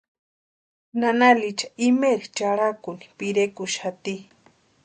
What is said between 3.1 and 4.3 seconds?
pirekuxati.